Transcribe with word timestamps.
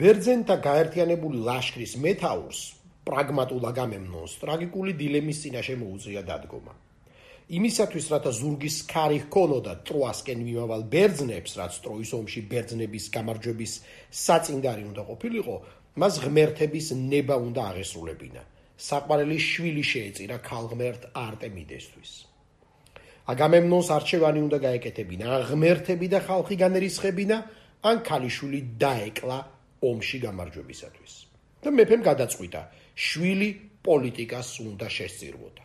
ბერძენთა 0.00 0.54
გაერთიანებული 0.64 1.38
ლაშქრის 1.44 1.92
მეტაურს 2.00 2.60
პრაგმატულ 3.04 3.64
აგამემნონს 3.70 4.36
ტრაგიკული 4.40 4.94
დილემის 4.96 5.40
წინაშე 5.42 5.74
მოუწია 5.80 6.22
დადგომა. 6.30 6.72
იმისათვის, 7.58 8.06
რათა 8.14 8.32
ზურგის 8.38 8.76
ქარი 8.92 9.18
ჰქონოდა 9.26 9.72
ტროასკენ 9.84 10.40
მიმავალ 10.46 10.82
ბერძნებს, 10.94 11.52
რაც 11.60 11.74
ტროის 11.84 12.10
ომში 12.16 12.40
ბერძნების 12.48 13.04
გამარჯვების 13.16 13.72
საწინდარი 14.24 14.84
უნდა 14.88 15.02
ყოფილიყო, 15.10 15.56
მას 16.00 16.14
ღმერთების 16.24 16.86
ნება 16.96 17.36
უნდა 17.36 17.60
აღესრულებინა. 17.70 18.42
საყვარელი 18.80 19.38
შვილი 19.50 19.84
შეეწირა 19.92 20.36
ქალღმერთ 20.48 21.02
არტემიდესთვის. 21.12 22.12
აგამემნონს 23.32 23.88
არჩევანი 24.00 24.40
უნდა 24.48 24.58
გაეკეთებინა, 24.64 25.26
ან 25.36 25.42
ღმერთები 25.50 26.06
და 26.08 26.20
ხალხი 26.24 26.54
განერისხებინა, 26.64 27.36
ან 27.84 27.96
ქალიშვილი 28.08 28.60
დაეკლა 28.80 29.59
ომში 29.82 30.18
გამარჯვებისათვის. 30.26 31.12
და 31.60 31.70
მეფემ 31.70 32.02
გადაწყვიტა, 32.02 32.60
შვილი 32.96 33.50
პოლიტიკას 33.84 34.48
უნდა 34.60 34.88
შესწირვოდა. 34.88 35.62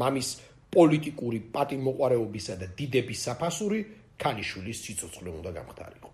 მამის 0.00 0.28
პოლიტიკური 0.74 1.38
პატიმოყარეობისა 1.54 2.54
და 2.60 2.66
დიდების 2.78 3.20
საფასური 3.28 3.80
ქალიშვილის 4.18 4.78
სიცოცხლე 4.84 5.30
უნდა 5.38 5.50
გამختارიყო. 5.58 6.10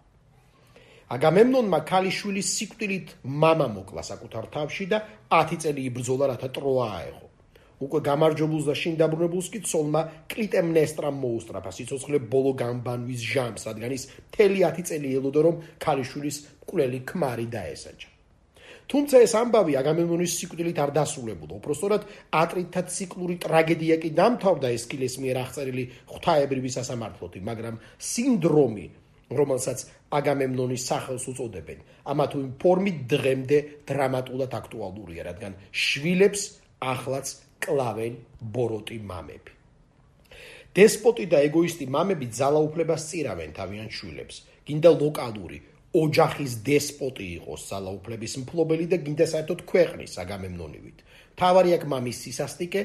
აგამემნონმა 1.10 1.78
ქალიშვილის 1.90 2.48
სიკვდილით 2.56 3.08
მამა 3.24 3.66
მოკლა 3.76 4.02
საკუთარ 4.02 4.44
თავში 4.54 4.86
და 4.86 4.98
10 5.30 5.56
წელი 5.62 5.82
იბრძოლა, 5.90 6.26
რათა 6.34 6.48
ტროა 6.54 6.86
აეღო. 6.98 7.29
უკვე 7.80 8.00
გამარჯვებულს 8.04 8.64
და 8.68 8.74
შინ 8.76 8.94
დაბრუნებულს 9.00 9.48
კი 9.52 9.60
ცოლმა 9.64 10.02
კლიტემნესტრამ 10.28 11.16
მოუსწრაფა 11.24 11.70
სიცოცხლე 11.72 12.18
ბოლო 12.28 12.52
გამბანვის 12.60 13.20
ჟამს, 13.32 13.62
რადგან 13.72 13.92
ის 13.96 14.04
მთელი 14.28 14.58
10 14.68 14.88
წელი 14.90 15.08
ელოდა, 15.16 15.40
რომ 15.48 15.56
ქალიშვილის 15.80 16.36
მკვლელი 16.60 16.98
ქმარი 17.08 17.46
დაესაჯა. 17.56 18.08
თუმცა 18.90 19.16
ეს 19.22 19.32
ამბავი 19.38 19.72
აგამემონის 19.80 20.32
სიკვდილით 20.34 20.78
არ 20.82 20.90
დასრულებულა. 20.98 21.52
უпроსტორად 21.62 22.02
ატრიტთა 22.42 22.82
ციკლური 22.90 23.36
ტრაგედია 23.38 23.96
კი 24.02 24.10
დამთავრდა 24.18 24.68
ესქილეს 24.76 25.14
მიერ 25.22 25.36
აღწერილი 25.46 25.84
ღვთაებრივი 26.10 26.70
სასამართლოთი, 26.74 27.38
მაგრამ 27.50 27.76
სინდრომი, 28.10 28.86
რომელსაც 29.30 29.78
აგამემნონის 30.10 30.82
სახელს 30.90 31.24
უწოდებენ, 31.30 31.78
ამა 32.10 32.24
თუ 32.30 32.36
იმ 32.44 32.50
ფორმით 32.58 32.98
დღემდე 33.14 33.58
დრამატულად 33.86 34.52
აქტუალურია, 34.58 35.22
რადგან 35.30 35.52
შვილებს 35.70 36.42
ახლაც 36.82 37.26
კლავენ 37.64 38.14
ბოროტი 38.54 38.98
მამები. 39.10 39.52
დესპოტი 40.78 41.24
და 41.32 41.38
ეგოისტი 41.48 41.86
მამები 41.96 42.26
ძალაუფლებას 42.40 43.02
წირავენ 43.10 43.50
თავიანთ 43.58 43.92
შვილებს. 43.98 44.36
გინდა 44.66 44.90
ლოკალური 45.02 45.58
ოჯახის 45.90 46.52
დესპოტი 46.62 47.26
იყოს 47.42 47.62
ძალაუფლების 47.70 48.32
მფლობელი 48.42 48.86
და 48.92 48.96
გინდა 49.06 49.26
საერთოდ 49.32 49.60
ქვეყნის 49.70 50.12
აგამემნონივით. 50.22 50.98
თავარი 51.34 51.70
აქ 51.76 51.84
მამის 51.90 52.16
სისასტიკე, 52.22 52.80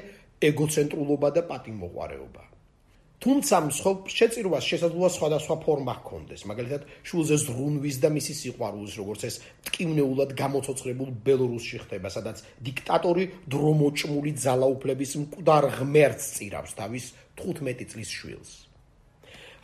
ეგოცენტრულობა 0.49 1.29
და 1.37 1.41
პატიმოყარეობა. 1.49 2.43
თუმცა 3.23 3.55
მსხვილ 3.67 3.95
შეწირვას 4.11 4.65
შესაძლოა 4.69 5.09
სხვადასხვა 5.15 5.55
ფორმა 5.63 5.93
ჰქონდეს, 5.99 6.41
მაგალითად, 6.51 6.81
შულზე 7.07 7.35
ზრუნვის 7.45 7.97
და 8.03 8.09
მისი 8.11 8.33
სიყვარულის, 8.41 8.93
როგორც 9.01 9.21
ეს 9.29 9.35
ტკივნეულად 9.69 10.35
გამოცოცხლებულ 10.35 11.09
ბელორუსში 11.25 11.77
ხდება, 11.85 12.11
სადაც 12.11 12.43
დიქტატორი 12.67 13.25
დრომოჭმული 13.55 14.31
ძალაუფლების 14.45 15.11
მკვდარ 15.23 15.63
ღმერთს 15.79 16.25
წირავს 16.35 16.71
თავის 16.75 17.05
15 17.39 17.87
წლის 17.91 18.09
შვილს. 18.19 18.51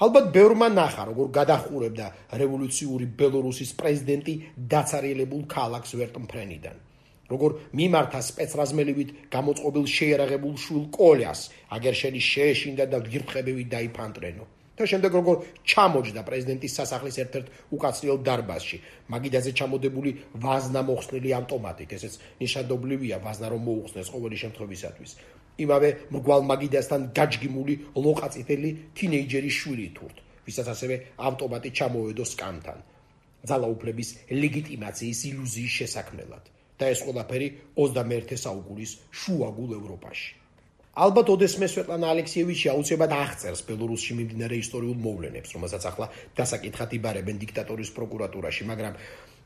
ალბათ 0.02 0.32
ბევრმა 0.34 0.68
ნახა, 0.74 1.04
როგორ 1.12 1.28
გადახურებდა 1.36 2.06
რევოლუციური 2.42 3.06
ბელორუსის 3.20 3.76
პრეზიდენტი 3.78 4.34
დაცარიელებულ 4.74 5.44
ქალაქს 5.46 5.94
ვერტმფრენიდან. 6.00 6.91
როგორ 7.30 7.52
მიმართა 7.80 8.20
სპეცრაზმელივით 8.30 9.10
გამოწყობილ 9.36 9.86
შეერაღებულ 9.98 10.56
შულ 10.64 10.84
კოლიას, 10.98 11.42
აგერ 11.76 11.94
შენი 12.02 12.20
შეეშინდა 12.32 12.86
და 12.92 12.98
ვირთხებივით 13.06 13.68
დაიფანტრენო. 13.76 14.46
და 14.82 14.88
შემდეგ 14.90 15.12
როგორ 15.20 15.36
ჩამოჯდა 15.72 16.22
პრეზიდენტის 16.26 16.76
სასახლის 16.80 17.18
ერთ-ერთ 17.24 17.48
უკაცრიელ 17.76 18.18
დარბაზში, 18.26 18.78
მაგიდაზე 19.14 19.52
ჩამოდებული 19.60 20.12
ვაზნა 20.44 20.82
მოხსნილი 20.90 21.30
ავტომატით, 21.40 21.90
ესეც 21.98 22.14
ნიშანდობლივია 22.42 23.18
ვაზნა 23.26 23.48
რომ 23.54 23.62
მოუხსნეს 23.68 24.08
ყოველი 24.16 24.38
შემთხვევისათვის. 24.44 25.12
იმავე 25.62 25.90
მრგვალ 26.16 26.42
მაგიდასთან 26.52 27.02
გაჯგიმული 27.18 27.74
ლოყაწითელი 28.06 28.70
თინეიჯერის 28.98 29.56
შვილი 29.62 29.88
თურთ, 29.98 30.18
ვისაც 30.48 30.68
ასევე 30.74 30.96
ავტომატი 31.30 31.70
ჩამოედო 31.78 32.26
სკამთან. 32.34 32.80
ძალაუფლების 33.50 34.10
ლეგიტიმაციის 34.32 35.20
ილუზიის 35.32 35.74
შესაქმნელად. 35.80 36.44
და 36.82 36.92
ეს 36.94 37.06
ყველაფერი 37.06 37.48
21 37.78 38.38
საუკუნის 38.44 38.92
შუაგულ 39.22 39.78
ევროპაში. 39.80 40.30
ალბათ 40.92 41.30
ოდესმე 41.32 41.68
სვეტლანა 41.72 42.08
ალექსიევიჩი 42.12 42.68
აუცილებლად 42.74 43.14
აღწერს 43.16 43.62
ბელორუსში 43.64 44.16
მიმდინარე 44.18 44.56
ისტორიულ 44.60 44.98
მოვლენებს, 45.06 45.54
რომელსაც 45.56 45.84
ახლა 45.88 46.08
დასაკითხად 46.36 46.96
იბარებენ 46.98 47.38
დიქტატორის 47.44 47.94
პროკურატურაში, 47.96 48.68
მაგრამ 48.68 48.98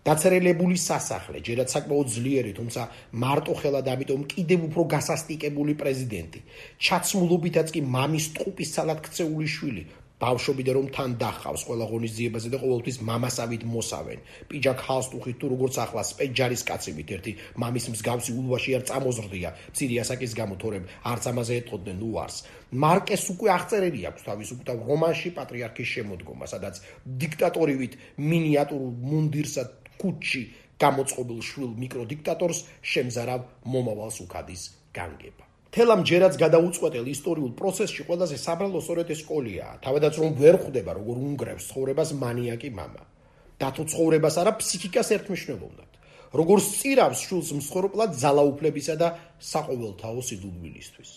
დაწერილებული 0.06 0.78
სასახლე, 0.78 1.41
ჯერაც 1.46 1.69
საკმაოდ 1.75 2.07
ძლიერი, 2.16 2.51
თუმცა 2.57 2.81
მარტო 3.25 3.53
ხელად 3.62 3.88
ამიტომ 3.94 4.22
კიდევ 4.34 4.59
უფრო 4.69 4.81
გასასტიკებული 4.96 5.73
პრეზიდენტი, 5.81 6.40
ჩაცმულობითაც 6.81 7.67
კი 7.73 7.81
მამის 7.94 8.25
ტყუპის 8.38 8.69
სალად 8.78 9.00
ქცეული 9.06 9.47
შვილი, 9.50 9.84
ბავშვობიდან 10.24 10.76
რომ 10.80 10.88
თან 10.96 11.12
დახავს 11.20 11.62
ყველა 11.68 11.86
ღონისძიებაზე 11.92 12.50
და 12.53 12.58
ყოველთვის 12.64 12.98
მამასავით 13.09 13.64
მოსავენ. 13.68 14.20
პიჯაკ 14.50 14.80
ჰალსტუხით 14.88 15.38
თუ 15.40 15.46
როგორც 15.53 15.76
ახლა 15.84 16.03
სპეჯარის 16.12 16.64
კაცებით 16.70 17.09
ერთი 17.16 17.31
მამის 17.62 17.86
მსგავსი 17.92 18.31
ულვაში 18.40 18.72
არ 18.78 18.84
წამოზრდია. 18.90 19.50
ცირიასაკის 19.76 20.31
გამო 20.40 20.56
თორემ 20.56 20.86
არც 21.12 21.24
ამაზე 21.31 21.53
ეთყოდნენ 21.62 22.00
უარს. 22.09 22.38
მარკეს 22.84 23.24
უკვე 23.36 23.50
აღწერილი 23.58 24.02
აქვს 24.09 24.26
თავის 24.28 24.50
უკრავ 24.56 24.78
რომანში 24.90 25.30
პატრიარქის 25.38 25.90
შემოდგომა, 25.96 26.46
სადაც 26.53 26.76
დიქტატორივით 27.22 27.94
მინიატურულ 28.32 28.92
მუნდირსა 29.12 29.64
კუჩი 30.00 30.44
გამოწყობილ 30.84 31.40
შვილ 31.50 31.72
მიკროდიქტატორს 31.84 32.59
შემზარავ 32.94 33.42
მომავალს 33.72 34.18
უკადის 34.28 34.64
განგება. 34.96 35.44
თელამ 35.75 36.00
ჯერაც 36.03 36.34
გადაუწყვეტელ 36.34 37.06
ისტორიულ 37.15 37.53
პროცესში 37.60 38.03
ყველაზე 38.09 38.37
საბრალო 38.43 38.81
სწორედ 38.82 39.09
ეს 39.15 39.21
სკოლია. 39.22 39.66
თავადაც 39.84 40.15
რომ 40.19 40.31
ვერ 40.43 40.56
ხვდება 40.62 40.93
როგორ 40.98 41.16
უნგრევს 41.26 41.69
ცხოვრებას 41.71 42.10
მანიაკი 42.22 42.71
мама. 42.75 43.03
დათო 43.62 43.82
ცხოვრებას 43.93 44.34
არა 44.43 44.53
ფსიქიკას 44.59 45.09
ერთმიშნელოვნად. 45.15 45.91
როგორ 46.41 46.59
სწირავს 46.62 47.21
შულს 47.26 47.48
მსხორპლად 47.59 48.10
ძალაუფლებისა 48.22 48.94
და 49.03 49.09
საყოველთაო 49.38 50.21
სიძულვილისთვის. 50.28 51.10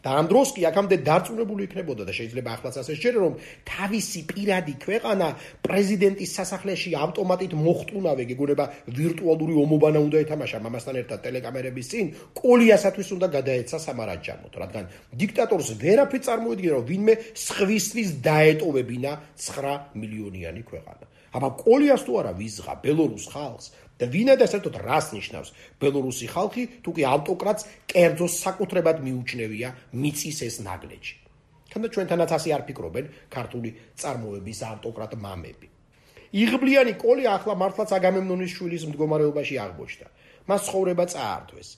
და 0.00 0.16
ამ 0.16 0.26
დროს 0.32 0.48
კი 0.56 0.62
აქამდე 0.64 0.96
დარწმუნებული 1.04 1.62
იქნებოდა 1.68 2.02
და 2.08 2.12
შეიძლება 2.16 2.50
ახლაც 2.56 2.74
ასე 2.80 2.94
შეერე 2.96 3.18
რომ 3.20 3.34
თავისი 3.68 4.20
პირადი 4.32 4.74
ქვეყანა 4.84 5.28
პრეზიდენტის 5.66 6.30
სასახლეში 6.40 6.90
ავტომატით 7.04 7.52
მოხტუნავე 7.52 8.24
გეგონება 8.30 8.64
ვირტუალური 8.96 9.54
ომობანა 9.60 9.98
უნდა 10.00 10.16
ეთამაშა. 10.24 10.58
მამასთან 10.64 10.96
ერთად 11.04 11.18
ტელეკამერების 11.20 11.86
წინ 11.92 12.06
კოლიასათვის 12.40 13.08
უნდა 13.16 13.26
გადაეცა 13.36 13.76
სამარაჯამოთ 13.86 14.52
რადგან 14.62 14.84
დიქტატორს 15.20 15.68
ვერაფერ 15.84 16.22
წარმოედგინა 16.26 16.72
რომ 16.80 16.84
ვინმე 16.90 17.14
სხვისთვის 17.44 18.08
დაეტოვებინა 18.24 19.12
9 19.36 20.00
მილიონიანი 20.00 20.62
ქვეყანა. 20.64 21.04
აბა 21.30 21.48
კოლიას 21.62 22.02
თუ 22.08 22.12
არა 22.20 22.32
ვიზღა 22.40 22.72
ბელორუს 22.82 23.26
ხალხს 23.30 23.66
და 24.00 24.08
ვინა 24.08 24.34
და 24.40 24.46
საერთოდ 24.48 24.76
რას 24.80 25.06
ნიშნავს? 25.12 25.48
ბელორუსი 25.76 26.26
ხალხი 26.32 26.62
თუ 26.80 26.90
კი 26.96 27.02
ავტოკრატს 27.14 27.66
კერძო 27.92 28.26
საკუთრებად 28.32 28.96
მიუჩნევია 29.04 29.68
მიწის 29.92 30.38
ეს 30.48 30.56
ნაგლეჯი. 30.64 31.14
თუნდა 31.70 31.88
ჩვენთანაც 31.94 32.30
ასე 32.36 32.48
არ 32.56 32.62
ფიქრობენ 32.68 33.06
ქართული 33.28 33.70
წარმოების 34.00 34.60
ავტოკრატ 34.72 35.12
მამები. 35.24 35.68
იღბლიანი 36.32 36.92
კოლი 36.96 37.24
ახლა 37.36 37.54
მართლაც 37.60 37.90
აგამემნონის 37.98 38.50
შვილის 38.56 38.82
მდგომარეობაში 38.90 39.54
აღმოჩნდა. 39.66 40.06
მას 40.48 40.60
ცხოვრება 40.66 41.04
წაართვეს. 41.12 41.68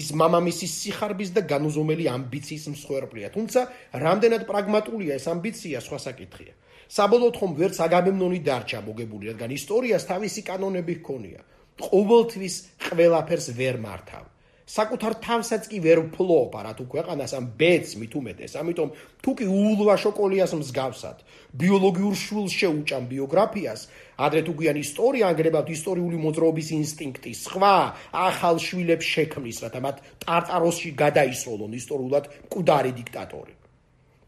ის 0.00 0.08
მამამისის 0.14 0.72
სიხარბის 0.80 1.30
და 1.34 1.42
განუზომელი 1.50 2.04
ამბიციის 2.14 2.64
მსხვერპლია 2.74 3.28
თუმცა 3.34 3.60
რამდენად 4.04 4.42
პრაგმატულია 4.50 5.12
ეს 5.18 5.26
ამბიცია 5.34 5.78
სხვა 5.82 5.98
საკითხია. 5.98 6.54
საბოლოოდ 6.90 7.34
ხომ 7.38 7.52
ვერც 7.58 7.76
აგამემნონი 7.86 8.38
დარჩა 8.46 8.78
მოგებული 8.86 9.30
რადგან 9.30 9.50
ისტორიას 9.58 10.06
თავისი 10.10 10.40
კანონები 10.46 10.94
ჰქონია 11.00 11.40
ყოველთვის 11.86 12.54
ყველაფერს 12.86 13.46
ვერ 13.58 13.76
მართავ. 13.86 14.24
საკუთარ 14.70 15.12
თავსაც 15.18 15.62
კი 15.66 15.78
ვერ 15.82 15.98
ვფლობ, 16.06 16.54
არა 16.54 16.72
თუ 16.78 16.84
ქვეყანას 16.92 17.32
ამ 17.34 17.46
ბედს 17.58 17.98
მით 17.98 18.12
უმეტეს. 18.14 18.52
ამიტომ 18.54 18.88
თუ 19.18 19.30
კი 19.38 19.46
ულვა 19.50 19.96
შოკოლიას 19.98 20.52
მსგავსად 20.60 21.18
ბიოლოგიურ 21.58 22.14
შულს 22.14 22.52
შეუჭამ 22.60 23.04
ბიოგრაფიას, 23.10 23.80
ადრე 24.14 24.40
თუ 24.46 24.52
გვიან 24.54 24.76
ისტორია 24.78 25.24
ანგრებავთ 25.34 25.68
ისტორიული 25.74 26.16
მოძრაობის 26.22 26.68
ინსტინქტი, 26.80 27.32
სხვა 27.34 27.74
ახალ 28.14 28.56
შვილებს 28.62 29.06
შექმნის, 29.14 29.58
რათა 29.66 29.80
მათ 29.86 29.96
ტარტაროსში 30.22 30.90
გადაისროლონ 31.02 31.72
ისტორიულად 31.80 32.24
მკვდარი 32.46 32.92
დიქტატორი. 33.00 33.54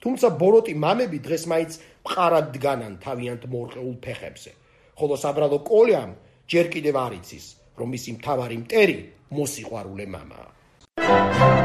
თუმცა 0.03 0.27
ბოროტი 0.43 0.75
მამები 0.75 1.19
დღეს 1.23 1.45
მაინც 1.47 1.73
მყარად 2.03 2.47
დგანან 2.59 2.95
თავიანთ 2.99 3.43
მორყეულ 3.47 3.97
ფეხებზე. 4.03 4.51
ხოლო 4.99 5.15
საბრალო 5.23 5.59
კოლიამ 5.63 6.11
ჯერ 6.51 6.67
კიდევ 6.75 6.99
არ 7.07 7.19
იცის, 7.23 7.47
რომ 7.79 7.95
მისი 7.97 8.17
მთავარი 8.19 8.57
მტერი 8.67 8.99
მოსიყვარულე 9.39 10.07
მამაა. 10.17 11.62